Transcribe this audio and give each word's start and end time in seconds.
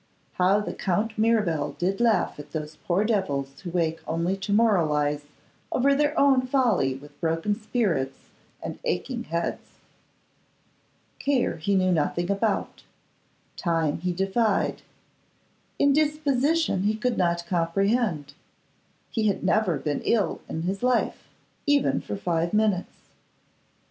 How 0.39 0.59
the 0.61 0.73
Count 0.73 1.15
Mirabel 1.15 1.73
did 1.73 2.01
laugh 2.01 2.39
at 2.39 2.53
those 2.53 2.75
poor 2.87 3.03
devils 3.05 3.61
who 3.61 3.69
wake 3.69 3.99
only 4.07 4.35
to 4.37 4.51
moralise 4.51 5.25
over 5.71 5.93
their 5.93 6.17
own 6.19 6.41
folly 6.47 6.95
with 6.95 7.21
broken 7.21 7.53
spirits 7.53 8.29
and 8.63 8.79
aching 8.83 9.25
heads! 9.25 9.61
Care 11.19 11.57
he 11.57 11.75
knew 11.75 11.91
nothing 11.91 12.31
about; 12.31 12.81
Time 13.55 13.99
he 13.99 14.11
defied; 14.11 14.81
indisposition 15.77 16.81
he 16.81 16.95
could 16.95 17.15
not 17.15 17.45
comprehend. 17.45 18.33
He 19.11 19.27
had 19.27 19.43
never 19.43 19.77
been 19.77 20.01
ill 20.03 20.41
in 20.49 20.63
his 20.63 20.81
life, 20.81 21.27
even 21.67 22.01
for 22.01 22.15
five 22.17 22.55
minutes. 22.55 23.11